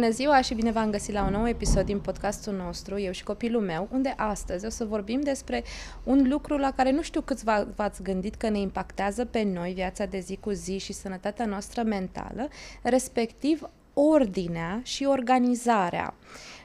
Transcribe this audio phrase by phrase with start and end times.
[0.00, 3.22] Bună ziua și bine v-am găsit la un nou episod din podcastul nostru, eu și
[3.22, 5.64] copilul meu, unde astăzi o să vorbim despre
[6.04, 7.44] un lucru la care nu știu câți
[7.74, 11.82] v-ați gândit că ne impactează pe noi viața de zi cu zi și sănătatea noastră
[11.82, 12.48] mentală,
[12.82, 16.14] respectiv ordinea și organizarea.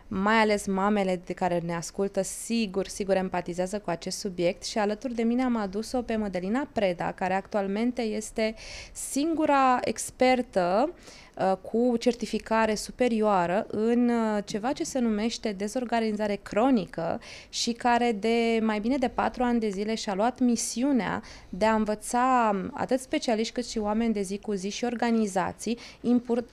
[0.07, 5.13] Mai ales mamele de care ne ascultă sigur, sigur empatizează cu acest subiect și alături
[5.13, 8.55] de mine am adus-o pe Mădălina Preda, care actualmente este
[8.91, 11.24] singura expertă uh, Uh,
[11.61, 18.79] cu certificare superioară în uh, ceva ce se numește dezorganizare cronică și care de mai
[18.79, 23.53] bine de patru ani de zile și-a luat misiunea de a învăța um, atât specialiști
[23.53, 25.77] cât și oameni de zi cu zi și organizații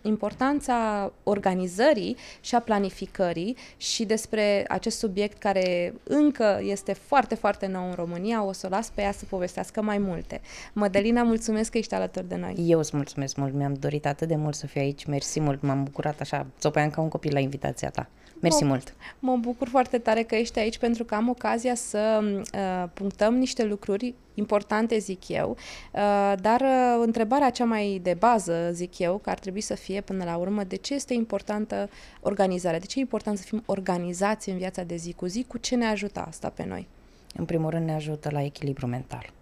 [0.02, 7.88] importanța organizării și a planificării și despre acest subiect care încă este foarte, foarte nou
[7.88, 10.40] în România, o să o las pe ea să povestească mai multe.
[10.72, 12.54] Mădălina, mulțumesc că ești alături de noi.
[12.58, 15.04] Eu îți mulțumesc mult, mi-am dorit atât de mult să fiu aici.
[15.04, 18.08] Mersi mult, m-am bucurat așa, țopeam ca un copil la invitația ta.
[18.40, 18.94] Mersi mă, mult!
[19.18, 23.64] Mă bucur foarte tare că ești aici pentru că am ocazia să uh, punctăm niște
[23.64, 29.30] lucruri importante, zic eu, uh, dar uh, întrebarea cea mai de bază, zic eu, că
[29.30, 31.88] ar trebui să fie până la urmă, de ce este importantă
[32.20, 32.78] organizarea?
[32.78, 35.44] De ce e important să fim organizați în viața de zi cu zi?
[35.48, 36.88] Cu ce ne ajută asta pe noi?
[37.34, 39.32] În primul rând ne ajută la echilibru mental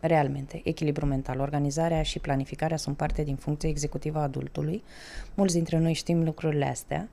[0.00, 1.40] realmente, echilibru mental.
[1.40, 4.82] Organizarea și planificarea sunt parte din funcția executivă a adultului.
[5.34, 7.08] Mulți dintre noi știm lucrurile astea.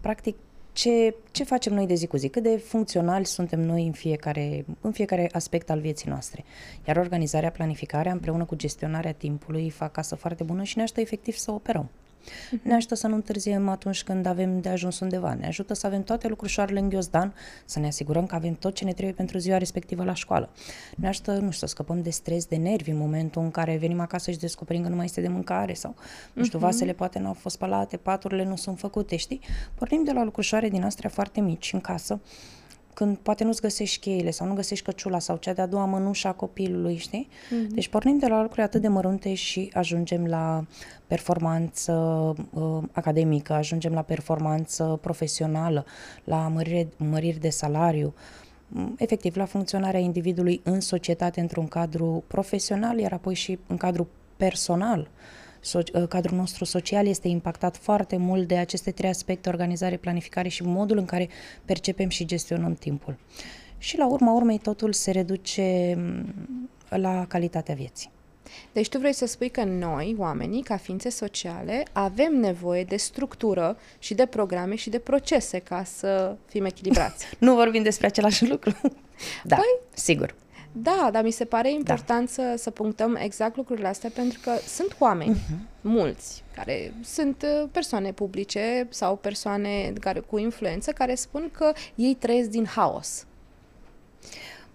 [0.00, 0.36] Practic,
[0.72, 4.64] ce, ce facem noi de zi cu zi, cât de funcționali suntem noi în fiecare,
[4.80, 6.44] în fiecare aspect al vieții noastre.
[6.86, 11.34] Iar organizarea, planificarea, împreună cu gestionarea timpului, fac casă foarte bună și ne ajută efectiv
[11.34, 11.90] să operăm.
[12.62, 15.34] Ne ajută să nu întârziem atunci când avem de ajuns undeva.
[15.34, 18.84] Ne ajută să avem toate lucrușoarele în ghiozdan, să ne asigurăm că avem tot ce
[18.84, 20.50] ne trebuie pentru ziua respectivă la școală.
[20.96, 24.00] Ne ajută, nu știu, să scăpăm de stres, de nervi în momentul în care venim
[24.00, 25.94] acasă și descoperim că nu mai este de mâncare sau,
[26.32, 26.66] nu știu, mhm.
[26.66, 29.40] vasele poate nu au fost spălate, paturile nu sunt făcute, știi?
[29.74, 32.20] Pornim de la lucrușoare din astea foarte mici în casă
[32.96, 36.32] când poate nu-ți găsești cheile sau nu găsești căciula sau cea de-a doua mănușă a
[36.32, 37.28] copilului, știi?
[37.28, 37.68] Mm-hmm.
[37.68, 40.64] Deci pornim de la lucruri atât de mărunte și ajungem la
[41.06, 41.92] performanță
[42.50, 45.84] uh, academică, ajungem la performanță profesională,
[46.24, 48.14] la mărire, măriri de salariu,
[48.68, 54.08] mm, efectiv la funcționarea individului în societate într-un cadru profesional, iar apoi și în cadru
[54.36, 55.00] personal.
[55.00, 59.96] Uh, so- uh, cadrul nostru social este impactat foarte mult de aceste trei aspecte, organizare,
[59.96, 61.28] planificare și modul în care
[61.64, 63.16] percepem și gestionăm timpul.
[63.78, 68.10] Și la urma urmei totul se reduce mm, la calitatea vieții.
[68.72, 73.76] Deci tu vrei să spui că noi, oamenii, ca ființe sociale, avem nevoie de structură
[73.98, 77.26] și de programe și de procese ca să fim echilibrați.
[77.38, 78.76] nu vorbim despre același lucru.
[79.44, 80.34] da, păi, sigur.
[80.78, 82.32] Da, dar mi se pare important da.
[82.32, 85.80] să, să punctăm exact lucrurile astea pentru că sunt oameni, uh-huh.
[85.80, 92.14] mulți, care sunt uh, persoane publice sau persoane care cu influență care spun că ei
[92.14, 93.26] trăiesc din haos.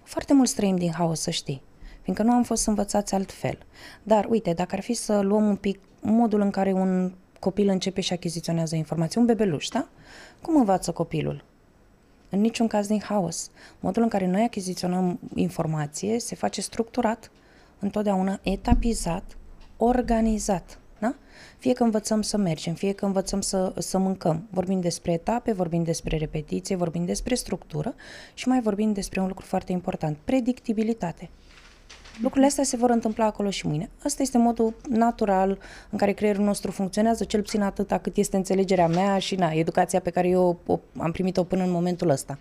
[0.04, 1.62] Foarte mulți trăim din haos, să știi,
[2.02, 3.58] fiindcă nu am fost învățați altfel.
[4.04, 8.02] Dar, uite, dacă ar fi să luăm un pic modul în care un copil începe
[8.02, 9.88] și achiziționează informații, un bebeluș, da?
[10.42, 11.44] Cum învață copilul?
[12.32, 13.50] În niciun caz din haos.
[13.80, 17.32] Modul în care noi achiziționăm informație se face structurat,
[17.80, 19.38] întotdeauna etapizat,
[19.78, 20.80] organizat.
[21.00, 21.16] Da?
[21.58, 24.48] Fie că învățăm să mergem, fie că învățăm să, să mâncăm.
[24.50, 27.96] Vorbim despre etape, vorbim despre repetiție, vorbim despre structură
[28.34, 31.30] și mai vorbim despre un lucru foarte important, predictibilitate.
[32.20, 33.90] Lucrurile astea se vor întâmpla acolo și mâine.
[34.04, 35.58] Asta este modul natural
[35.90, 40.00] în care creierul nostru funcționează, cel puțin atâta cât este înțelegerea mea și na, educația
[40.00, 42.38] pe care eu o, am primit-o până în momentul ăsta.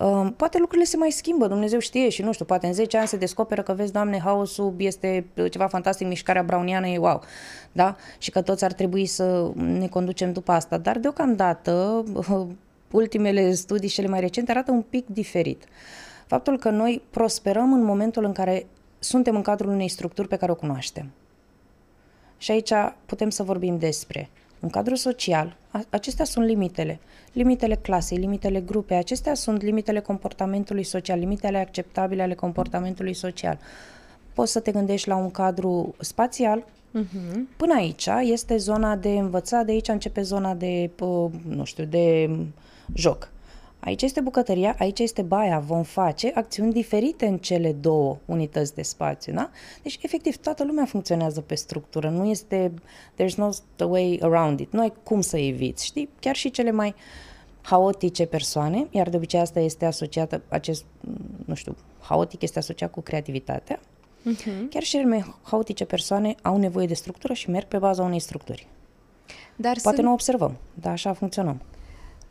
[0.00, 3.06] Uh, poate lucrurile se mai schimbă, Dumnezeu știe și nu știu, poate în 10 ani
[3.06, 7.22] se descoperă că vezi, Doamne, haosul este ceva fantastic, mișcarea browniană e wow,
[7.72, 7.96] da?
[8.18, 12.46] Și că toți ar trebui să ne conducem după asta, dar deocamdată uh,
[12.90, 15.64] ultimele studii cele mai recente arată un pic diferit.
[16.26, 18.66] Faptul că noi prosperăm în momentul în care
[19.00, 21.10] suntem în cadrul unei structuri pe care o cunoaștem.
[22.38, 22.72] Și aici
[23.06, 24.28] putem să vorbim despre
[24.60, 25.56] un cadru social,
[25.90, 27.00] acestea sunt limitele.
[27.32, 33.58] Limitele clasei, limitele grupei, acestea sunt limitele comportamentului social, limitele acceptabile ale comportamentului social.
[34.34, 36.64] Poți să te gândești la un cadru spațial,
[36.98, 37.56] uh-huh.
[37.56, 40.90] Până aici este zona de învățat, de aici începe zona de,
[41.48, 42.30] nu știu, de
[42.94, 43.28] joc.
[43.80, 45.58] Aici este bucătăria, aici este baia.
[45.58, 49.50] Vom face acțiuni diferite în cele două unități de spațiu, da?
[49.82, 52.08] Deci, efectiv, toată lumea funcționează pe structură.
[52.08, 52.72] Nu este,
[53.22, 54.72] there's no the way around it.
[54.72, 56.08] Nu ai cum să eviți, știi?
[56.20, 56.94] Chiar și cele mai
[57.62, 60.84] haotice persoane, iar de obicei asta este asociată, acest,
[61.44, 64.68] nu știu, haotic este asociat cu creativitatea, uh-huh.
[64.70, 68.18] chiar și cele mai haotice persoane au nevoie de structură și merg pe baza unei
[68.18, 68.66] structuri.
[69.56, 70.08] Dar Poate sunt...
[70.08, 71.60] nu observăm, dar așa funcționăm.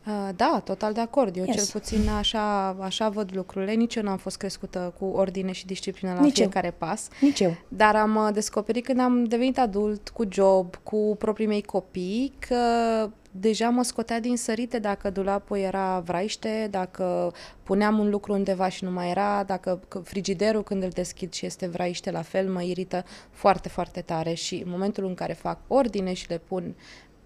[0.06, 1.36] Uh, da, total de acord.
[1.36, 1.56] Eu yes.
[1.56, 3.72] cel puțin așa, așa văd lucrurile.
[3.72, 6.74] Nici eu n-am fost crescută cu ordine și disciplină la Nici fiecare eu.
[6.78, 7.08] pas.
[7.20, 7.56] Nici eu.
[7.68, 12.56] Dar am uh, descoperit când am devenit adult, cu job, cu proprii mei copii, că
[13.30, 17.32] deja mă scotea din sărite dacă dulapul era vraiște, dacă
[17.62, 21.66] puneam un lucru undeva și nu mai era, dacă frigiderul când îl deschid și este
[21.66, 26.12] vraiște la fel, mă irită foarte, foarte tare și în momentul în care fac ordine
[26.12, 26.74] și le pun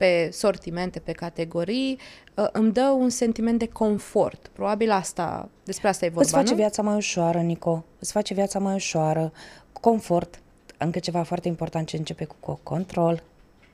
[0.04, 1.98] pe sortimente, pe categorii,
[2.34, 4.50] uh, îmi dă un sentiment de confort.
[4.52, 6.56] Probabil asta, despre asta e vorba, Îți face nu?
[6.56, 7.84] viața mai ușoară, Nico.
[7.98, 9.32] Îți face viața mai ușoară,
[9.80, 10.40] confort.
[10.78, 13.22] Încă ceva foarte important ce începe cu control.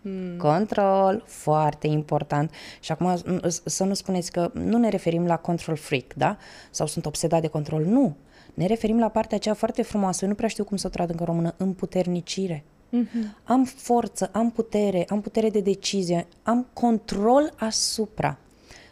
[0.03, 0.37] Hmm.
[0.37, 2.51] Control, foarte important.
[2.81, 3.17] Și acum
[3.65, 6.37] să nu spuneți că nu ne referim la control freak, da?
[6.71, 7.85] Sau sunt obsedat de control.
[7.85, 8.17] Nu.
[8.55, 10.19] Ne referim la partea aceea foarte frumoasă.
[10.23, 11.55] Eu nu prea știu cum să o trad în română.
[11.57, 12.65] Împuternicire.
[12.91, 13.43] Uh-huh.
[13.45, 18.39] Am forță, am putere, am putere de decizie, am control asupra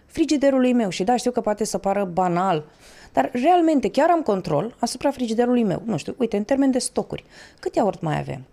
[0.06, 0.88] frigiderului meu.
[0.88, 2.64] Și da, știu că poate să pară banal,
[3.12, 5.82] dar realmente chiar am control asupra frigiderului meu.
[5.84, 7.24] Nu știu, uite, în termen de stocuri,
[7.60, 8.44] cât iaurt mai avem?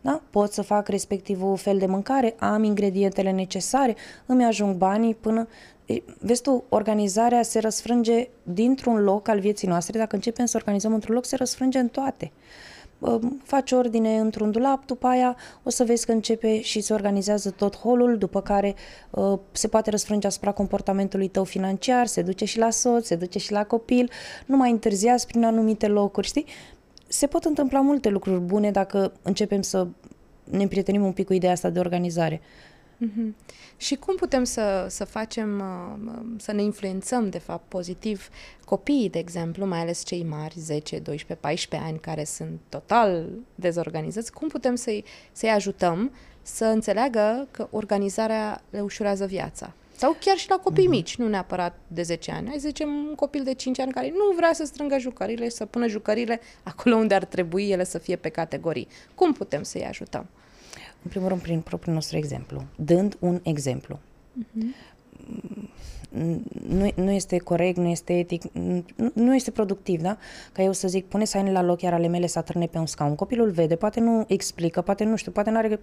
[0.00, 0.22] Da?
[0.30, 3.96] Pot să fac respectivul fel de mâncare, am ingredientele necesare,
[4.26, 5.48] îmi ajung banii până...
[6.18, 9.98] Vezi tu, organizarea se răsfrânge dintr-un loc al vieții noastre.
[9.98, 12.32] Dacă începem să organizăm într-un loc, se răsfrânge în toate
[13.42, 17.76] faci ordine într-un dulap, după aia o să vezi că începe și se organizează tot
[17.76, 18.74] holul, după care
[19.10, 23.38] uh, se poate răsfrânge asupra comportamentului tău financiar, se duce și la soț, se duce
[23.38, 24.10] și la copil,
[24.46, 26.46] nu mai întârziați prin anumite locuri, știi?
[27.08, 29.86] Se pot întâmpla multe lucruri bune dacă începem să
[30.44, 32.40] ne împrietenim un pic cu ideea asta de organizare.
[33.02, 33.34] Mm-hmm.
[33.76, 38.28] Și cum putem să, să facem, uh, să ne influențăm, de fapt, pozitiv
[38.64, 44.32] copiii, de exemplu, mai ales cei mari, 10, 12, 14 ani, care sunt total dezorganizați,
[44.32, 46.12] cum putem să-i, să-i ajutăm
[46.42, 49.72] să înțeleagă că organizarea le ușurează viața?
[49.96, 50.90] Sau chiar și la copii mm-hmm.
[50.90, 52.48] mici, nu neapărat de 10 ani.
[52.48, 55.54] Hai să zicem un copil de 5 ani care nu vrea să strângă jucările și
[55.54, 58.88] să pună jucările acolo unde ar trebui ele să fie pe categorii.
[59.14, 60.26] Cum putem să-i ajutăm?
[61.02, 62.64] În primul rând, prin propriul nostru exemplu.
[62.76, 63.98] Dând un exemplu.
[64.40, 65.00] Uh-huh.
[66.68, 68.84] Nu, nu este corect, nu este etic, nu,
[69.14, 70.16] nu este productiv, da?
[70.52, 72.86] Ca eu să zic, pune hainele la loc, iar ale mele să atârne pe un
[72.86, 73.14] scaun.
[73.14, 75.80] Copilul vede, poate nu explică, poate nu știu, poate nu are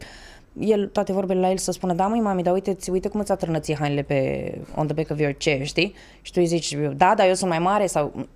[0.60, 3.32] el toate vorbele la el să spună, da, măi, mami, dar uite, uite cum îți
[3.32, 5.94] atârnă ție hainele pe on the back of your chair, știi?
[6.22, 8.28] Și tu îi zici, da, dar eu sunt mai mare sau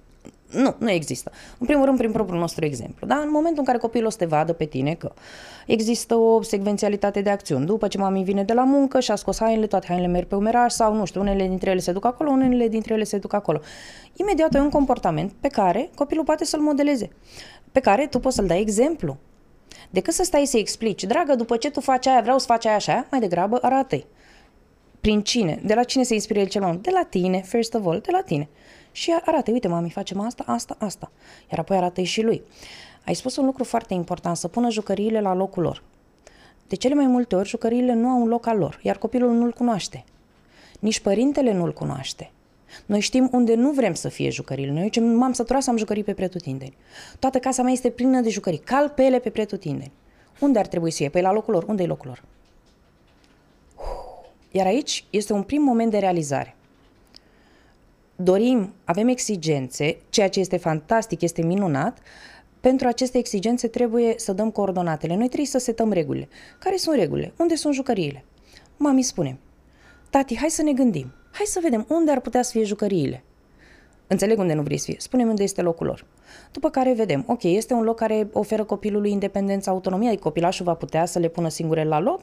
[0.54, 1.32] nu, nu există.
[1.58, 3.08] În primul rând, prin propriul nostru exemplu.
[3.08, 3.16] Da?
[3.16, 5.12] În momentul în care copilul o să te vadă pe tine că
[5.66, 7.66] există o secvențialitate de acțiuni.
[7.66, 10.36] După ce mami vine de la muncă și a scos hainele, toate hainele merg pe
[10.36, 13.34] umeraș sau, nu știu, unele dintre ele se duc acolo, unele dintre ele se duc
[13.34, 13.60] acolo.
[14.16, 17.10] Imediat ai un comportament pe care copilul poate să-l modeleze,
[17.72, 19.18] pe care tu poți să-l dai exemplu.
[19.90, 22.76] Decât să stai să explici, dragă, după ce tu faci aia, vreau să faci aia
[22.76, 24.06] așa, mai degrabă arată-i.
[25.02, 25.62] Prin cine?
[25.66, 26.84] De la cine se inspiră el cel mai mult?
[26.84, 28.50] De la tine, first of all, de la tine
[28.94, 31.12] și arată, uite mami, facem asta, asta, asta.
[31.52, 32.42] Iar apoi arată și lui.
[33.06, 35.84] Ai spus un lucru foarte important, să pună jucăriile la locul lor.
[36.68, 39.52] De cele mai multe ori, jucăriile nu au un loc al lor, iar copilul nu-l
[39.52, 40.04] cunoaște.
[40.80, 42.32] Nici părintele nu-l cunoaște.
[42.86, 44.72] Noi știm unde nu vrem să fie jucăriile.
[44.72, 46.76] Noi zicem, m-am săturat să am jucării pe pretutindeni.
[47.20, 48.60] Toată casa mea este plină de jucării.
[48.60, 49.92] Cal pe ele pe pretutindeni.
[50.40, 51.10] Unde ar trebui să fie?
[51.10, 51.64] Păi la locul lor.
[51.68, 52.24] Unde e locul lor?
[54.52, 56.56] Iar aici este un prim moment de realizare
[58.16, 61.98] dorim, avem exigențe, ceea ce este fantastic, este minunat,
[62.60, 65.16] pentru aceste exigențe trebuie să dăm coordonatele.
[65.16, 66.28] Noi trebuie să setăm regulile.
[66.60, 67.34] Care sunt regulile?
[67.38, 68.26] Unde sunt jucăriile?
[68.78, 69.38] Mami spune,
[70.10, 71.14] tati, hai să ne gândim.
[71.32, 73.24] Hai să vedem unde ar putea să fie jucăriile.
[74.08, 74.96] Înțeleg unde nu vrei să fie.
[75.00, 76.06] Spune unde este locul lor.
[76.52, 80.74] După care vedem, ok, este un loc care oferă copilului independență, autonomie, adică copilașul va
[80.74, 82.20] putea să le pună singure la loc,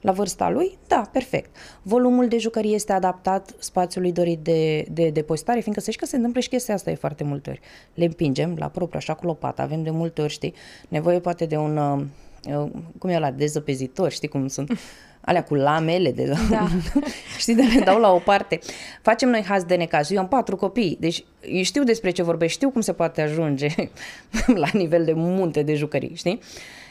[0.00, 0.78] la vârsta lui?
[0.86, 1.56] Da, perfect.
[1.82, 6.16] Volumul de jucării este adaptat spațiului dorit de, de depozitare, fiindcă să știi că se
[6.16, 7.60] întâmplă și chestia asta e foarte multe ori.
[7.94, 10.54] Le împingem la propriu, așa cu lopata, avem de multe ori, știi,
[10.88, 14.72] nevoie poate de un, uh, cum e la dezăpezitor, știi cum sunt
[15.24, 16.68] alea cu lamele de da.
[17.38, 18.58] știi, de le dau la o parte.
[19.02, 20.10] Facem noi haz de necaz.
[20.10, 21.24] Eu am patru copii, deci
[21.62, 23.68] știu despre ce vorbesc, știu cum se poate ajunge
[24.64, 26.40] la nivel de munte de jucării, știi?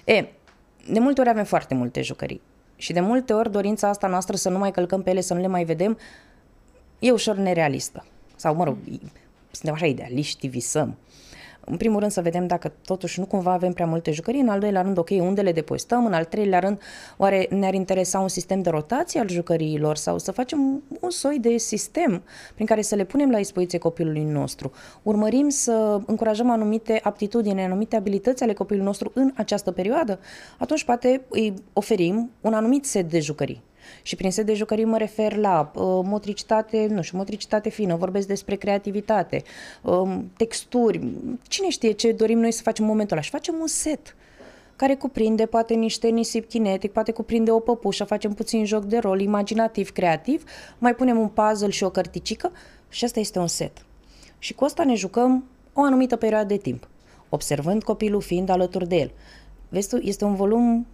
[0.04, 0.26] E,
[0.92, 2.42] de multe ori avem foarte multe jucării
[2.76, 5.40] și de multe ori dorința asta noastră să nu mai călcăm pe ele, să nu
[5.40, 5.98] le mai vedem,
[7.00, 8.06] e ușor nerealistă.
[8.36, 8.78] Sau, mă rog,
[9.52, 10.98] suntem așa idealiști, visăm.
[11.66, 14.60] În primul rând să vedem dacă totuși nu cumva avem prea multe jucării, în al
[14.60, 16.82] doilea rând, ok, unde le depozităm, în al treilea rând,
[17.18, 21.58] oare ne-ar interesa un sistem de rotație al jucăriilor sau să facem un soi de
[21.58, 24.72] sistem prin care să le punem la dispoziție copilului nostru.
[25.04, 30.20] Urmărim să încurajăm anumite aptitudini, anumite abilități ale copilului nostru în această perioadă,
[30.58, 33.62] atunci poate îi oferim un anumit set de jucării
[34.02, 38.28] Și prin set de jucării mă refer la uh, motricitate, nu știu, motricitate fină, vorbesc
[38.28, 39.44] despre creativitate,
[39.82, 41.08] uh, texturi,
[41.48, 43.26] cine știe ce dorim noi să facem în momentul ăla.
[43.26, 44.16] Și facem un set
[44.76, 49.20] care cuprinde poate niște nisip kinetic, poate cuprinde o păpușă, facem puțin joc de rol,
[49.22, 50.44] imaginativ, creativ,
[50.78, 52.52] mai punem un puzzle și o cărticică
[52.90, 53.86] și asta este un set.
[54.40, 56.88] Și cu asta ne jucăm o anumită perioadă de timp,
[57.30, 59.12] observând copilul fiind alături de el.
[59.70, 60.88] Vezi tu, este un volum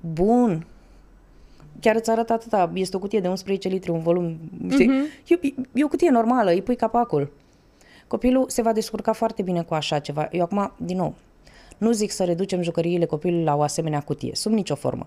[0.00, 0.66] bun,
[1.80, 4.38] chiar îți arată atâta, este o cutie de 11 litri, un volum,
[4.70, 4.90] știi?
[4.90, 5.28] Uh-huh.
[5.42, 7.32] E, e o cutie normală, îi pui capacul.
[8.06, 10.28] Copilul se va descurca foarte bine cu așa ceva.
[10.32, 11.14] Eu acum, din nou,
[11.78, 15.06] nu zic să reducem jucăriile copilului la o asemenea cutie, sub nicio formă.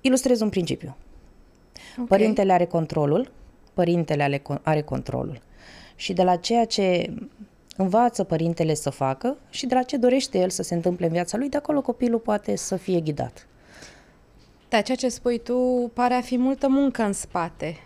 [0.00, 0.96] Ilustrez un principiu.
[1.92, 2.06] Okay.
[2.06, 3.30] Părintele are controlul,
[3.74, 5.40] părintele are controlul.
[5.96, 7.14] Și de la ceea ce
[7.76, 11.36] învață părintele să facă și de la ce dorește el să se întâmple în viața
[11.36, 13.46] lui, de acolo copilul poate să fie ghidat.
[14.70, 17.76] Da, ceea ce spui tu pare a fi multă muncă în spate.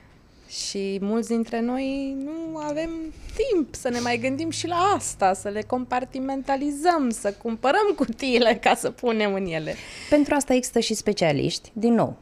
[0.49, 2.91] Și mulți dintre noi nu avem
[3.35, 8.75] timp să ne mai gândim și la asta, să le compartimentalizăm, să cumpărăm cutiile ca
[8.75, 9.75] să punem în ele.
[10.11, 12.17] Pentru asta există și specialiști, din nou.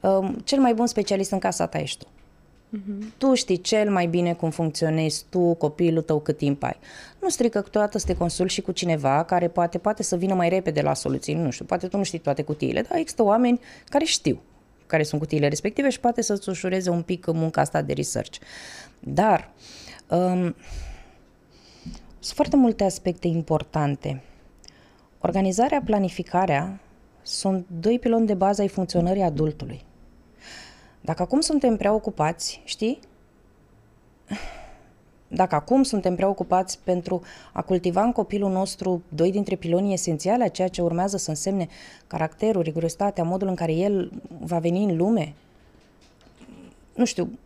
[0.00, 2.06] Um, cel mai bun specialist în casa ta ești tu.
[2.74, 3.16] Uh-huh.
[3.18, 6.76] Tu știi cel mai bine cum funcționezi tu, copilul tău, cât timp ai.
[7.20, 10.48] Nu strică câteodată să te consult și cu cineva care poate, poate să vină mai
[10.48, 11.34] repede la soluții.
[11.34, 14.40] Nu știu, poate tu nu știi toate cutiile, dar există oameni care știu
[14.86, 18.38] care sunt cutiile respective și poate să-ți ușureze un pic munca asta de research.
[19.00, 19.50] Dar
[20.08, 20.54] um,
[22.18, 24.22] sunt foarte multe aspecte importante.
[25.20, 26.80] Organizarea, planificarea
[27.22, 29.84] sunt doi piloni de bază ai funcționării adultului.
[31.04, 32.98] Dacă acum suntem prea ocupați, știi?
[35.28, 40.48] Dacă acum suntem preocupați pentru a cultiva în copilul nostru doi dintre pilonii esențiale a
[40.48, 41.68] ceea ce urmează să însemne
[42.06, 45.34] caracterul, rigurositatea, modul în care el va veni în lume,
[46.94, 47.38] nu știu,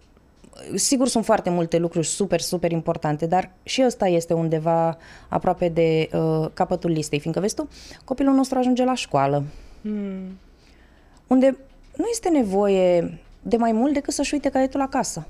[0.75, 4.99] sigur sunt foarte multe lucruri super, super importante, dar și ăsta este undeva
[5.29, 7.69] aproape de uh, capătul listei, fiindcă, vezi tu,
[8.05, 9.45] copilul nostru ajunge la școală,
[9.83, 10.39] hmm.
[11.27, 11.57] unde
[11.97, 15.27] nu este nevoie de mai mult decât să-și uite caietul acasă.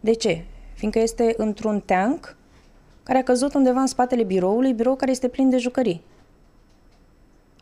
[0.00, 0.44] De ce?
[0.80, 2.36] fiindcă este într-un tank
[3.02, 6.02] care a căzut undeva în spatele biroului, birou care este plin de jucării.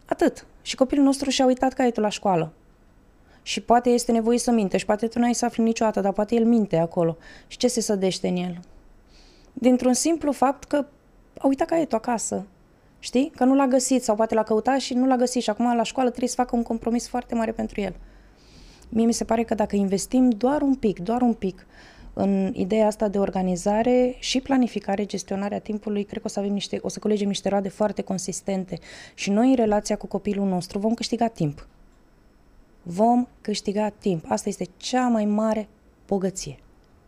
[0.05, 0.47] Atât.
[0.63, 2.53] Și copilul nostru și-a uitat caietul la școală.
[3.43, 6.35] Și poate este nevoie să minte și poate tu n-ai să afli niciodată, dar poate
[6.35, 7.17] el minte acolo.
[7.47, 8.59] Și ce se sădește în el?
[9.53, 10.87] Dintr-un simplu fapt că
[11.39, 12.47] a uitat caietul acasă.
[12.99, 13.33] Știi?
[13.37, 15.83] Că nu l-a găsit sau poate l-a căutat și nu l-a găsit și acum la
[15.83, 17.95] școală trebuie să facă un compromis foarte mare pentru el.
[18.89, 21.67] Mie mi se pare că dacă investim doar un pic, doar un pic,
[22.13, 26.79] în ideea asta de organizare și planificare, gestionarea timpului, cred că o să avem niște,
[26.83, 28.79] o să colegem niște roade foarte consistente
[29.15, 31.67] și noi în relația cu copilul nostru vom câștiga timp.
[32.83, 34.25] Vom câștiga timp.
[34.29, 35.69] Asta este cea mai mare
[36.07, 36.59] bogăție.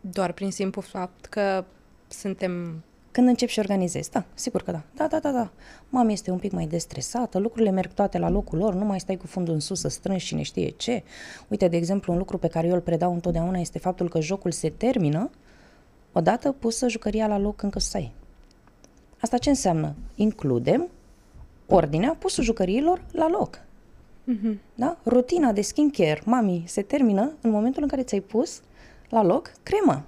[0.01, 1.65] Doar prin simplu fapt că
[2.07, 4.81] suntem când încep și organizezi, da, sigur că da.
[4.95, 5.51] Da, da, da, da.
[5.89, 9.17] Mama este un pic mai destresată, lucrurile merg toate la locul lor, nu mai stai
[9.17, 11.03] cu fundul în sus să strângi cine știe ce.
[11.47, 14.51] Uite, de exemplu, un lucru pe care eu îl predau întotdeauna este faptul că jocul
[14.51, 15.29] se termină
[16.11, 18.11] odată pusă jucăria la loc încă stai.
[19.19, 19.95] Asta ce înseamnă?
[20.15, 20.89] Includem
[21.67, 23.59] ordinea pusul jucăriilor la loc.
[24.31, 24.55] Mm-hmm.
[24.75, 24.97] Da?
[25.05, 28.61] Rutina de skincare, mami, se termină în momentul în care ți-ai pus
[29.09, 30.03] la loc crema.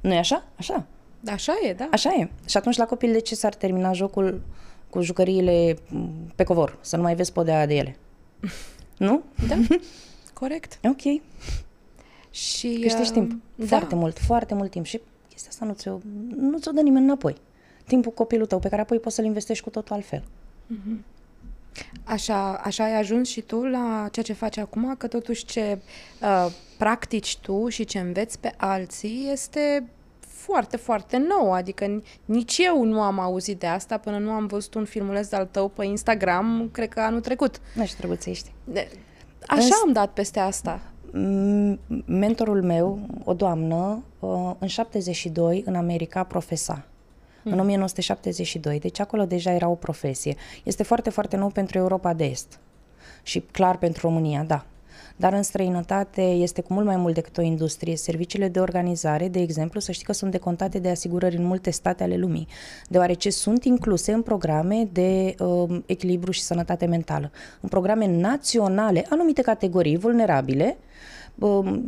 [0.00, 0.44] nu e așa?
[0.56, 0.86] Așa.
[1.26, 1.88] Așa e, da.
[1.92, 2.28] Așa e.
[2.48, 4.42] Și atunci la copil de ce s-ar termina jocul
[4.90, 5.76] cu jucăriile
[6.34, 6.78] pe covor?
[6.80, 7.96] Să nu mai vezi podea de ele.
[9.06, 9.22] nu?
[9.48, 9.54] Da.
[10.40, 10.78] Corect.
[10.84, 11.20] Ok.
[12.30, 13.42] Și câștigi uh, timp.
[13.54, 13.66] Da.
[13.66, 14.84] Foarte mult, foarte mult timp.
[14.84, 15.98] Și chestia asta nu ți-o,
[16.36, 17.36] nu ți-o dă nimeni înapoi.
[17.86, 20.24] Timpul copilul tău, pe care apoi poți să-l investești cu totul altfel.
[20.74, 21.18] Mm-hmm.
[22.04, 25.78] Așa, așa ai ajuns și tu la ceea ce faci acum, că totuși ce
[26.22, 29.88] uh, practici tu și ce înveți pe alții este
[30.40, 34.74] foarte, foarte nou, adică nici eu nu am auzit de asta până nu am văzut
[34.74, 37.60] un filmuleț de-al tău pe Instagram, cred că anul trecut.
[37.74, 38.54] Nu știu, trebuie să știi.
[39.46, 39.80] Așa Îns...
[39.84, 40.80] am dat peste asta.
[42.06, 46.84] Mentorul meu, o doamnă, uh, în 72 în America profesa.
[47.42, 47.52] Hmm.
[47.52, 50.36] În 1972, deci acolo deja era o profesie.
[50.62, 52.58] Este foarte, foarte nou pentru Europa de Est
[53.22, 54.64] și clar pentru România, da
[55.16, 57.96] dar în străinătate este cu mult mai mult decât o industrie.
[57.96, 62.02] Serviciile de organizare, de exemplu, să știi că sunt decontate de asigurări în multe state
[62.02, 62.46] ale lumii,
[62.88, 69.42] deoarece sunt incluse în programe de uh, echilibru și sănătate mentală, în programe naționale, anumite
[69.42, 70.78] categorii vulnerabile,
[71.38, 71.80] uh,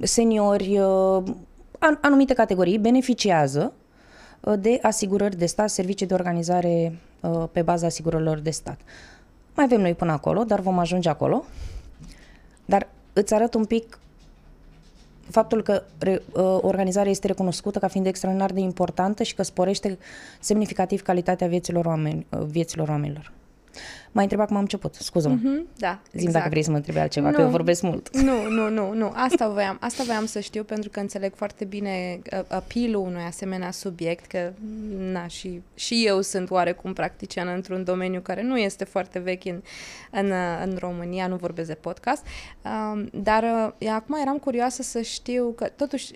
[0.00, 1.22] seniori, uh,
[2.00, 3.72] anumite categorii beneficiază
[4.40, 8.80] uh, de asigurări de stat, servicii de organizare uh, pe baza asigurărilor de stat.
[9.54, 11.44] Mai avem noi până acolo, dar vom ajunge acolo.
[13.14, 13.98] Dar îți arăt un pic
[15.30, 19.98] faptul că re, uh, organizarea este recunoscută ca fiind extraordinar de importantă și că sporește
[20.40, 23.32] semnificativ calitatea vieților, oameni, uh, vieților oamenilor.
[24.12, 25.36] M-ai întrebat cum am început, scuză-mă.
[25.36, 26.32] Mm-hmm, da, Zim exact.
[26.32, 27.34] dacă vrei să mă întrebi altceva, Nu.
[27.34, 28.16] că eu vorbesc mult.
[28.16, 29.12] Nu, nu, nu, nu.
[29.14, 33.70] Asta voiam, asta voiam să știu pentru că înțeleg foarte bine uh, appeal unui asemenea
[33.70, 34.52] subiect, că
[34.98, 39.62] na, și, și eu sunt oarecum practiciană într-un domeniu care nu este foarte vechi în,
[40.10, 42.26] în, uh, în România, nu vorbesc de podcast,
[42.92, 43.42] um, dar
[43.78, 46.12] uh, acum eram curioasă să știu că totuși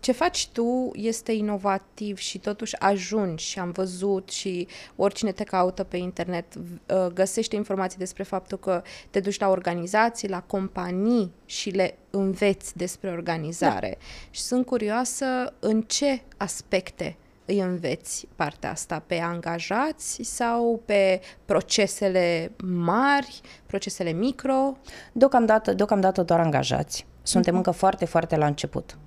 [0.00, 4.66] ce faci tu este inovativ și totuși ajungi și am văzut și
[4.96, 10.28] oricine te caută pe internet uh, găsește informații despre faptul că te duci la organizații,
[10.28, 13.96] la companii și le înveți despre organizare.
[13.98, 14.06] Da.
[14.30, 15.26] Și sunt curioasă
[15.58, 19.02] în ce aspecte îi înveți partea asta?
[19.06, 24.76] Pe angajați sau pe procesele mari, procesele micro?
[25.12, 27.06] Deocamdată, deocamdată doar angajați.
[27.22, 28.98] Suntem încă foarte, foarte la început.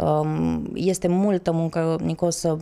[0.00, 2.56] Um, Este multă muncă, Nico, să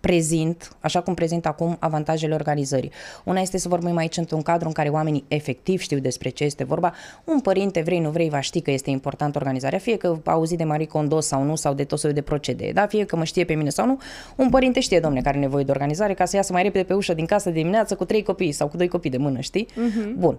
[0.00, 2.90] prezint, așa cum prezint acum, avantajele organizării.
[3.24, 6.64] Una este să vorbim aici într-un cadru în care oamenii efectiv știu despre ce este
[6.64, 6.92] vorba.
[7.24, 10.58] Un părinte, vrei, nu vrei, va ști că este important organizarea, fie că a auzit
[10.58, 12.86] de Marie Kondo sau nu, sau de tot soiul de procedee, da?
[12.86, 13.98] fie că mă știe pe mine sau nu.
[14.36, 16.94] Un părinte știe, domne, care are nevoie de organizare ca să iasă mai repede pe
[16.94, 19.66] ușă din casă de dimineață cu trei copii sau cu doi copii de mână, știi?
[19.66, 20.18] Uh-huh.
[20.18, 20.38] Bun.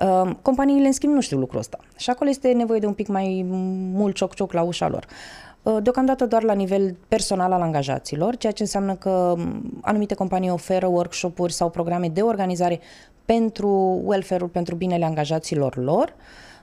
[0.00, 1.78] Uh, companiile, în schimb, nu știu lucrul ăsta.
[1.96, 3.44] Și acolo este nevoie de un pic mai
[3.92, 5.04] mult cioc-cioc la ușa lor.
[5.04, 5.45] Uh,
[5.82, 10.86] Deocamdată doar la nivel personal al angajaților, ceea ce înseamnă că m, anumite companii oferă
[10.86, 12.80] workshop-uri sau programe de organizare
[13.24, 16.14] pentru welfare-ul, pentru binele angajaților lor,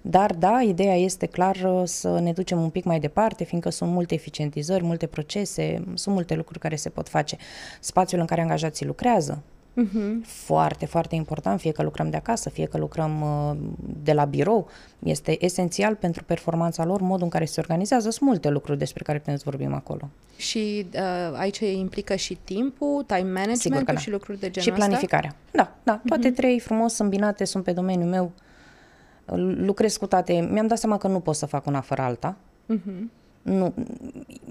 [0.01, 3.91] dar da, ideea este clar uh, să ne ducem un pic mai departe, fiindcă sunt
[3.91, 7.37] multe eficientizări, multe procese, sunt multe lucruri care se pot face.
[7.79, 9.43] Spațiul în care angajații lucrează,
[9.81, 10.25] Uh-huh.
[10.25, 13.57] foarte, foarte important, fie că lucrăm de acasă, fie că lucrăm uh,
[14.03, 14.67] de la birou,
[14.99, 18.09] este esențial pentru performanța lor, modul în care se organizează.
[18.09, 20.09] Sunt multe lucruri despre care putem să vorbim acolo.
[20.35, 23.97] Și uh, aici implică și timpul, time Sigur că management da.
[23.97, 25.35] și lucruri de genul și planificarea.
[25.51, 26.35] Da, da, toate uh-huh.
[26.35, 28.31] trei frumos îmbinate sunt pe domeniul meu.
[29.65, 30.47] Lucrez cu toate.
[30.51, 32.37] Mi-am dat seama că nu pot să fac una fără alta.
[32.69, 32.81] Ăsta.
[32.81, 33.21] Uh-huh.
[33.41, 33.73] Nu.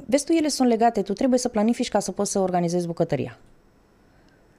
[0.07, 1.03] Vezi tu, ele sunt legate.
[1.03, 3.39] Tu trebuie să planifici ca să poți să organizezi bucătăria.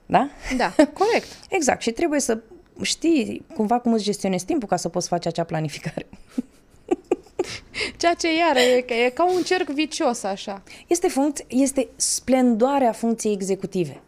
[0.06, 0.30] Da?
[0.58, 1.28] Da, corect.
[1.50, 1.82] Exact.
[1.82, 2.38] Și trebuie să
[2.82, 6.08] știi cumva cum îți gestionezi timpul ca să poți face acea planificare.
[7.98, 10.64] Ceea ce iară e, că e ca un cerc vicios așa.
[10.88, 14.02] Este, funcție, este splendoarea funcției executive.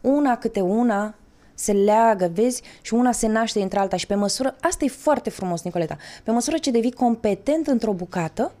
[0.00, 1.14] Una câte una
[1.54, 5.30] se leagă, vezi, și una se naște între alta și pe măsură, asta e foarte
[5.30, 8.52] frumos, Nicoleta, pe măsură ce devii competent într-o bucată,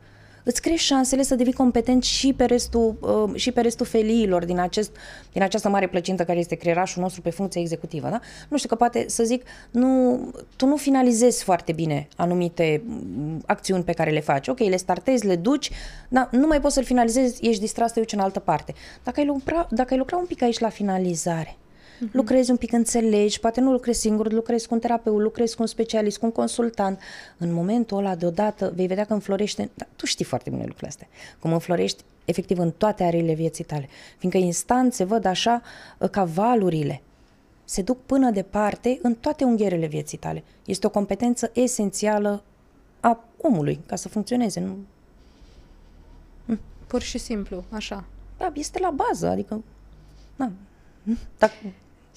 [0.48, 4.58] îți crești șansele să devii competent și pe restul, uh, și pe restul feliilor din,
[4.58, 4.96] acest,
[5.32, 8.08] din această mare plăcintă care este creierașul nostru pe funcție executivă.
[8.08, 8.20] Da?
[8.48, 10.20] Nu știu, că poate să zic, nu,
[10.56, 14.48] tu nu finalizezi foarte bine anumite mm, acțiuni pe care le faci.
[14.48, 15.70] Ok, le startezi, le duci,
[16.08, 18.74] dar nu mai poți să-l finalizezi, ești distras, te duci în altă parte.
[19.02, 21.56] Dacă ai lucra, dacă ai lucra un pic aici la finalizare,
[21.96, 22.12] Uh-huh.
[22.12, 25.68] Lucrezi un pic, înțelegi, poate nu lucrezi singur, lucrezi cu un terapeut, lucrezi cu un
[25.68, 27.00] specialist, cu un consultant.
[27.38, 31.08] În momentul ăla, deodată, vei vedea că înflorește, da, tu știi foarte bine lucrurile astea,
[31.38, 33.88] cum înflorești efectiv în toate areile vieții tale.
[34.18, 35.62] Fiindcă instanțe văd așa
[36.10, 37.00] ca valurile
[37.64, 40.44] se duc până departe în toate unghierele vieții tale.
[40.64, 42.42] Este o competență esențială
[43.00, 44.60] a omului ca să funcționeze.
[44.60, 44.76] Nu?
[46.86, 48.04] Pur și simplu, așa.
[48.38, 49.62] Da, este la bază, adică...
[50.36, 50.50] Da.
[51.38, 51.54] Dacă,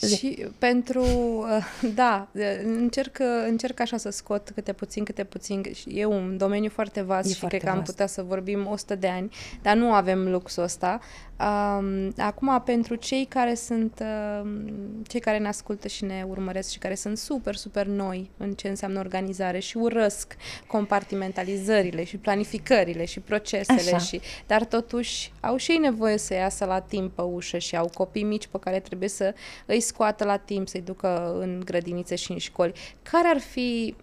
[0.08, 2.28] și pentru, uh, da,
[2.64, 7.30] încerc, încerc așa să scot câte puțin, câte puțin, și e un domeniu foarte vast
[7.30, 7.92] E și foarte cred că am vast.
[7.92, 9.30] putea să vorbim 100 de ani,
[9.62, 11.00] dar nu avem luxul ăsta.
[11.39, 14.04] Um, acum, pentru cei care sunt,
[14.41, 14.71] um,
[15.08, 18.67] cei care ne ascultă și ne urmăresc și care sunt super, super noi în ce
[18.67, 20.36] înseamnă organizare și urăsc
[20.67, 23.97] compartimentalizările și planificările și procesele, Așa.
[23.97, 27.89] și, dar totuși au și ei nevoie să iasă la timp pe ușă și au
[27.93, 29.34] copii mici pe care trebuie să
[29.65, 32.73] îi scoată la timp, să-i ducă în grădinițe și în școli.
[33.02, 33.95] Care ar fi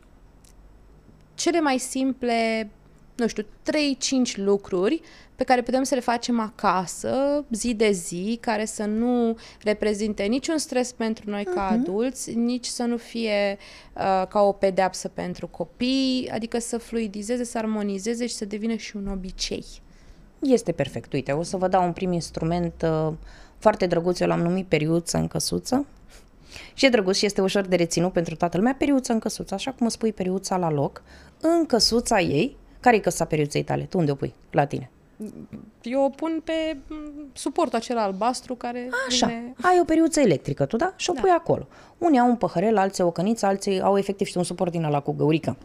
[1.35, 2.71] cele mai simple,
[3.17, 5.01] nu știu, 3-5 lucruri
[5.37, 10.59] pe care putem să le facem acasă, zi de zi, care să nu reprezinte niciun
[10.59, 13.59] stres pentru noi ca adulți, nici să nu fie
[13.95, 18.97] uh, ca o pedeapsă pentru copii, adică să fluidizeze, să armonizeze și să devină și
[18.97, 19.65] un obicei.
[20.39, 21.13] Este perfect.
[21.13, 23.13] Uite, o să vă dau un prim instrument uh,
[23.59, 25.87] foarte drăguț, eu l-am numit periuță în căsuță.
[26.75, 28.75] Și e drăguț și este ușor de reținut pentru toată lumea.
[28.79, 31.03] Periuță în căsuță, așa cum îți pui periuța la loc,
[31.41, 33.83] în căsuța ei, care e căsuța periuței tale?
[33.83, 34.35] Tu unde o pui?
[34.51, 34.91] La tine.
[35.83, 36.95] Eu o pun pe m,
[37.33, 39.53] suportul acela albastru care Așa, vine...
[39.63, 40.93] ai o periuță electrică, tu da?
[40.97, 41.21] Și o Da.
[41.21, 41.67] pui acolo.
[41.99, 45.01] Unii au un păhărel, alții o căniță, alții au efectiv și un suport din ăla
[45.01, 45.57] cu găurică.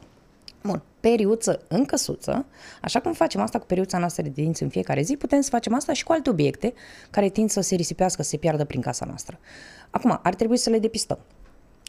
[0.64, 2.46] Bun, periuță în căsuță,
[2.82, 5.74] așa cum facem asta cu periuța noastră de dinți în fiecare zi, putem să facem
[5.74, 6.74] asta și cu alte obiecte
[7.10, 9.40] care tind să se risipească, să se piardă prin casa noastră.
[9.90, 11.20] Acum, ar trebui să le depistăm.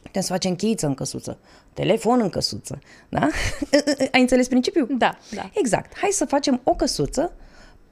[0.02, 1.38] Putem să facem cheiță în căsuță,
[1.72, 3.28] telefon în căsuță, da?
[4.12, 4.86] Ai înțeles principiul?
[4.98, 5.50] Da, da.
[5.54, 5.98] Exact.
[5.98, 7.32] Hai să facem o căsuță,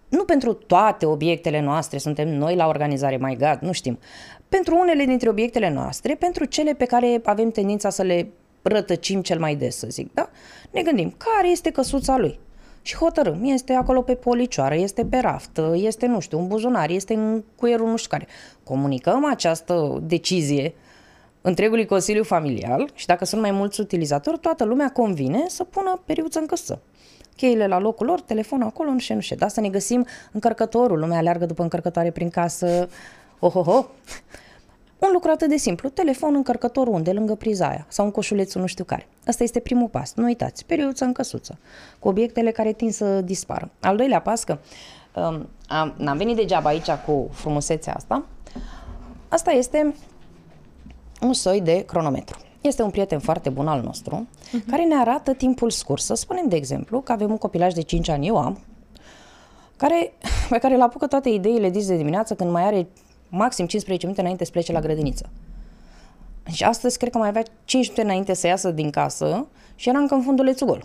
[0.09, 3.99] nu pentru toate obiectele noastre, suntem noi la organizare, mai God, nu știm.
[4.49, 8.31] Pentru unele dintre obiectele noastre, pentru cele pe care avem tendința să le
[8.63, 10.31] rătăcim cel mai des, să zic, da?
[10.71, 12.39] Ne gândim, care este căsuța lui?
[12.83, 17.15] Și hotărâm, este acolo pe policioară, este pe raft, este, nu știu, un buzunar, este
[17.15, 18.27] în cuierul nu știu care.
[18.65, 20.75] Comunicăm această decizie
[21.41, 26.39] întregului Consiliu Familial și dacă sunt mai mulți utilizatori, toată lumea convine să pună periuță
[26.39, 26.79] în căsă.
[27.37, 29.37] Cheile la locul lor, telefonul acolo, nu știu, nu știu.
[29.37, 32.89] Da, să ne găsim încărcătorul, lumea aleargă după încărcătoare prin casă,
[33.39, 33.87] ohoho.
[34.99, 38.67] Un lucru atât de simplu, telefon, încărcător unde, lângă priza aia, sau un coșulețul nu
[38.67, 39.09] știu care.
[39.27, 40.15] Asta este primul pas.
[40.15, 41.59] Nu uitați, periuță în căsuță,
[41.99, 43.71] cu obiectele care tind să dispară.
[43.81, 44.59] Al doilea pas, că
[45.15, 48.27] um, am, n-am venit degeaba aici cu frumusețea asta,
[49.29, 49.95] asta este
[51.21, 52.39] un soi de cronometru.
[52.61, 54.71] Este un prieten foarte bun al nostru, uh-huh.
[54.71, 56.05] care ne arată timpul scurs.
[56.05, 58.59] Să spunem, de exemplu, că avem un copilaj de 5 ani, eu am,
[59.77, 60.13] care,
[60.49, 62.87] pe care îl apucă toate ideile dis de dimineață când mai are
[63.29, 65.31] maxim 15 minute înainte să plece la grădiniță.
[66.51, 69.99] Și astăzi cred că mai avea 5 minute înainte să iasă din casă și era
[69.99, 70.85] încă în fundulețul gol.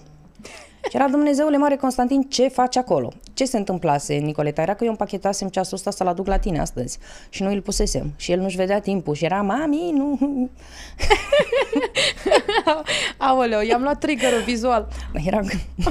[0.89, 3.11] Și era Dumnezeule mare Constantin, ce faci acolo?
[3.33, 4.61] Ce se întâmplase, Nicoleta?
[4.61, 6.97] Era că eu împachetasem ceasul ăsta să-l aduc la tine astăzi
[7.29, 8.13] și nu îl pusesem.
[8.15, 10.19] Și el nu-și vedea timpul și era, mami, nu...
[13.17, 14.87] Aoleu, i-am luat triggerul vizual.
[15.25, 15.39] Era...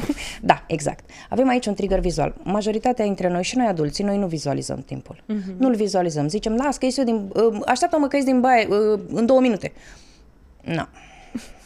[0.41, 1.11] da, exact.
[1.29, 2.35] Avem aici un trigger vizual.
[2.43, 5.17] Majoritatea dintre noi și noi adulții, noi nu vizualizăm timpul.
[5.17, 5.57] Uh-huh.
[5.57, 6.29] Nu-l vizualizăm.
[6.29, 7.31] Zicem, las că eu din...
[7.35, 9.73] Uh, așteaptă-mă că din baie uh, în două minute.
[10.63, 10.75] Nu.
[10.75, 10.85] No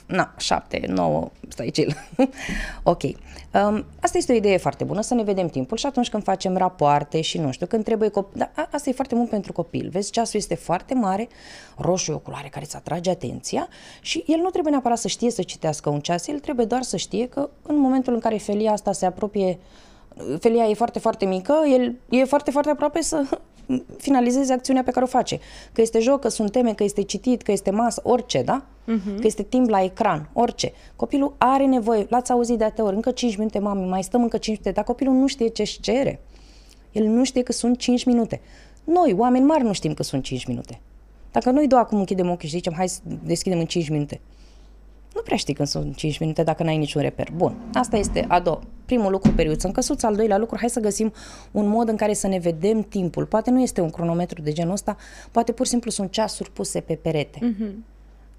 [0.09, 1.95] na, șapte, nouă, stai chill.
[2.83, 3.03] ok.
[3.03, 6.57] Um, asta este o idee foarte bună, să ne vedem timpul și atunci când facem
[6.57, 9.89] rapoarte și nu știu, când trebuie copil, da, asta e foarte bun pentru copil.
[9.89, 11.29] Vezi, ceasul este foarte mare,
[11.77, 13.69] roșu e o culoare care îți atrage atenția
[14.01, 16.97] și el nu trebuie neapărat să știe să citească un ceas, el trebuie doar să
[16.97, 19.59] știe că în momentul în care felia asta se apropie
[20.41, 23.39] felia e foarte, foarte mică, el e foarte, foarte aproape să
[23.99, 25.39] finalizeze acțiunea pe care o face.
[25.73, 28.65] Că este joc, că sunt teme, că este citit, că este masă, orice, da?
[28.65, 29.21] Uh-huh.
[29.21, 30.73] Că este timp la ecran, orice.
[30.97, 34.37] Copilul are nevoie, l-ați auzit de atâtea ori, încă 5 minute, mami, mai stăm încă
[34.37, 36.21] 5 minute, dar copilul nu știe ce-și cere.
[36.93, 38.41] El nu știe că sunt 5 minute.
[38.85, 40.81] Noi, oameni mari, nu știm că sunt 5 minute.
[41.33, 44.21] Dacă noi două acum închidem ochii și zicem, hai să deschidem în 5 minute,
[45.19, 47.29] nu prea știi când sunt 5 minute dacă n-ai niciun reper.
[47.37, 48.61] Bun, asta este a doua.
[48.85, 50.07] Primul lucru, periuță în căsuță.
[50.07, 51.13] Al doilea lucru, hai să găsim
[51.51, 53.27] un mod în care să ne vedem timpul.
[53.27, 54.97] Poate nu este un cronometru de genul ăsta,
[55.31, 57.39] poate pur și simplu sunt ceasuri puse pe perete.
[57.39, 57.73] Uh-huh.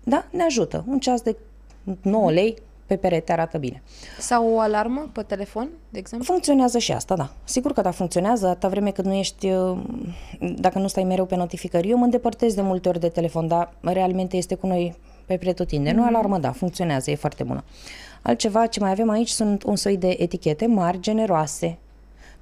[0.04, 0.26] Da?
[0.32, 0.84] Ne ajută.
[0.88, 1.36] Un ceas de
[2.02, 3.82] 9 lei pe perete arată bine.
[4.20, 6.28] Sau o alarmă pe telefon, de exemplu?
[6.34, 7.32] Funcționează și asta, da.
[7.44, 9.78] Sigur că da, funcționează, atâta vreme cât nu ești, uh,
[10.56, 11.90] dacă nu stai mereu pe notificări.
[11.90, 14.96] Eu mă îndepărtez de multe ori de telefon, dar realmente este cu noi
[15.30, 15.90] pe pretutinde.
[15.92, 15.96] Mm-hmm.
[15.96, 17.64] Nu alarmă, da, funcționează, e foarte bună.
[18.22, 21.78] Altceva ce mai avem aici sunt un soi de etichete mari, generoase,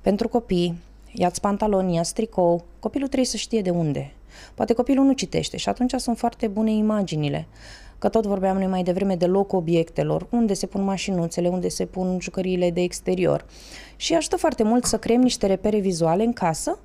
[0.02, 0.78] pentru copii.
[1.14, 2.64] Ia-ți pantaloni, ia tricou.
[2.80, 4.12] Copilul trebuie să știe de unde.
[4.56, 7.48] Poate copilul nu citește și atunci sunt foarte bune imaginile.
[8.00, 11.86] Că tot vorbeam noi mai devreme de loc obiectelor, unde se pun mașinuțele, unde se
[11.86, 13.46] pun jucăriile de exterior.
[13.96, 16.80] Și ajută foarte mult să creăm niște repere vizuale în casă,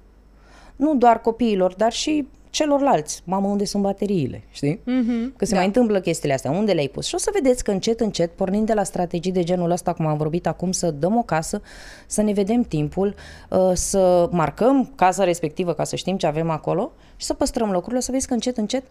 [0.77, 3.23] nu doar copiilor, dar și celorlalți.
[3.25, 4.43] Mamă, unde sunt bateriile?
[4.51, 4.77] Știi?
[4.77, 5.57] Mm-hmm, că se da.
[5.57, 6.51] mai întâmplă chestiile astea.
[6.51, 7.07] Unde le-ai pus?
[7.07, 10.07] Și o să vedeți că încet, încet, pornind de la strategii de genul ăsta, cum
[10.07, 11.63] am vorbit acum, să dăm o casă,
[12.07, 13.15] să ne vedem timpul,
[13.51, 18.01] uh, să marcăm casa respectivă ca să știm ce avem acolo și să păstrăm locurile,
[18.01, 18.85] să vezi că încet, încet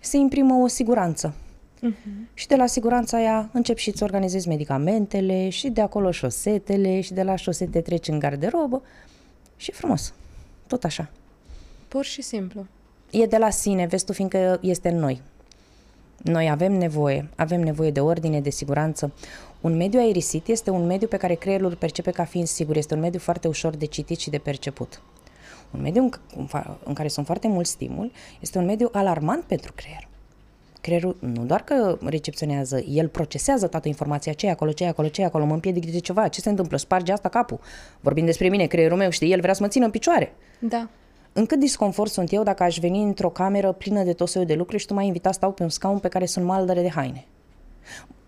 [0.00, 1.34] se imprimă o siguranță.
[1.34, 2.34] Uh-huh.
[2.34, 7.12] Și de la siguranța aia încep și îți organizezi medicamentele și de acolo șosetele și
[7.12, 8.82] de la șosete treci în garderobă
[9.56, 10.14] și frumos.
[10.66, 11.10] Tot așa.
[11.88, 12.66] Pur și simplu
[13.10, 15.22] e de la sine, vezi tu, fiindcă este în noi.
[16.22, 19.12] Noi avem nevoie, avem nevoie de ordine, de siguranță.
[19.60, 22.94] Un mediu aerisit este un mediu pe care creierul îl percepe ca fiind sigur, este
[22.94, 25.00] un mediu foarte ușor de citit și de perceput.
[25.70, 26.02] Un mediu
[26.36, 26.48] în,
[26.84, 30.08] în care sunt foarte mulți stimuli este un mediu alarmant pentru creier.
[30.80, 35.44] Creierul nu doar că recepționează, el procesează toată informația, ce acolo, ce acolo, ce acolo,
[35.44, 37.60] mă împiedic de ceva, ce se întâmplă, sparge asta capul.
[38.00, 40.32] Vorbim despre mine, creierul meu, știi, el vrea să mă țină în picioare.
[40.58, 40.88] Da.
[41.32, 44.54] În cât disconfort sunt eu dacă aș veni într-o cameră plină de tot soiul de
[44.54, 46.90] lucruri și tu m-ai invitat să stau pe un scaun pe care sunt maldăre de
[46.90, 47.26] haine.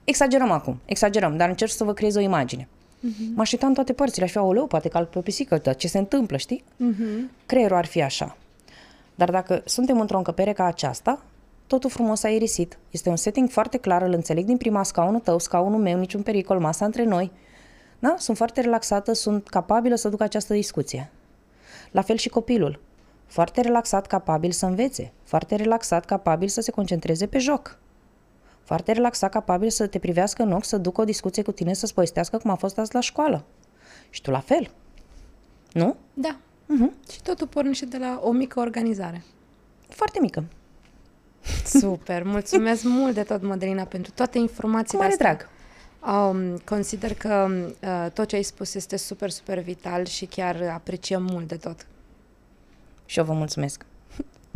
[0.04, 2.68] Exagerăm acum, exagerăm, dar încerc să vă creez o imagine.
[2.68, 3.34] Uh-huh.
[3.34, 5.88] M-aș uita în toate părțile, aș fi, oleu, poate calc pe o pisică, dar ce
[5.88, 6.64] se întâmplă, știi?
[6.64, 7.30] Uh-huh.
[7.46, 8.36] Creierul ar fi așa.
[9.14, 11.22] Dar dacă suntem într-o încăpere ca aceasta,
[11.66, 12.78] totul frumos aerisit.
[12.90, 16.58] Este un setting foarte clar, îl înțeleg din prima scaunul tău, scaunul meu, niciun pericol,
[16.58, 17.30] masa între noi.
[17.98, 18.14] Da?
[18.18, 21.10] Sunt foarte relaxată, sunt capabilă să duc această discuție.
[21.90, 22.80] La fel și copilul.
[23.30, 25.12] Foarte relaxat, capabil să învețe.
[25.24, 27.78] Foarte relaxat, capabil să se concentreze pe joc.
[28.62, 31.94] Foarte relaxat, capabil să te privească în ochi, să ducă o discuție cu tine, să-ți
[31.94, 33.44] povestească cum a fost azi la școală.
[34.10, 34.70] Și tu la fel.
[35.72, 35.96] Nu?
[36.14, 36.36] Da.
[36.36, 37.10] Uh-huh.
[37.12, 39.24] Și totul pornește de la o mică organizare.
[39.88, 40.44] Foarte mică.
[41.64, 45.34] Super, mulțumesc mult de tot, Mădălina, pentru toate informațiile Cu mare astea.
[45.34, 45.48] drag.
[46.14, 47.48] Um, consider că
[47.82, 51.86] uh, tot ce ai spus este super, super vital și chiar apreciem mult de tot.
[53.10, 53.86] Și eu vă mulțumesc.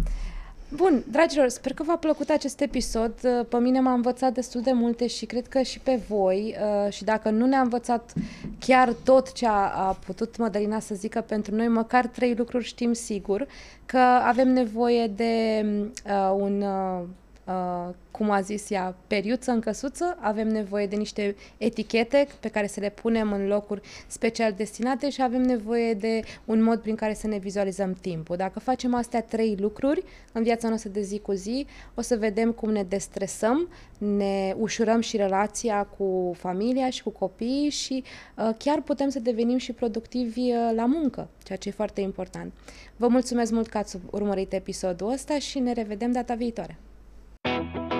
[0.80, 3.14] Bun, dragilor, sper că v-a plăcut acest episod.
[3.22, 6.56] Uh, pe mine m-a învățat destul de multe și cred că și pe voi.
[6.86, 8.12] Uh, și dacă nu ne-a învățat
[8.58, 12.92] chiar tot ce a, a putut Mădălina să zică pentru noi, măcar trei lucruri știm
[12.92, 13.46] sigur.
[13.86, 15.64] Că avem nevoie de
[16.06, 16.62] uh, un...
[16.62, 17.02] Uh,
[17.46, 22.66] uh, cum a zis ea, periuță în căsuță, avem nevoie de niște etichete pe care
[22.66, 27.14] să le punem în locuri special destinate și avem nevoie de un mod prin care
[27.14, 28.36] să ne vizualizăm timpul.
[28.36, 30.02] Dacă facem astea trei lucruri
[30.32, 35.00] în viața noastră de zi cu zi, o să vedem cum ne destresăm, ne ușurăm
[35.00, 38.04] și relația cu familia și cu copiii și
[38.36, 42.52] uh, chiar putem să devenim și productivi uh, la muncă, ceea ce e foarte important.
[42.96, 46.78] Vă mulțumesc mult că ați urmărit episodul ăsta și ne revedem data viitoare.
[47.54, 47.93] you